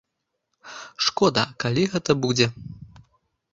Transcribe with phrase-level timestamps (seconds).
[1.09, 2.51] Шкода, калі гэта будзе.